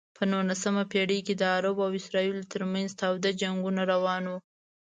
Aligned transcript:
په 0.17 0.23
نولسمه 0.31 0.83
پېړۍ 0.91 1.19
کې 1.27 1.33
د 1.37 1.43
عربو 1.55 1.81
او 1.87 1.91
اسرائیلو 2.01 2.49
ترمنځ 2.53 2.89
تاوده 3.01 3.29
جنګونه 3.41 3.81
روان 3.93 4.23
و. 4.27 4.33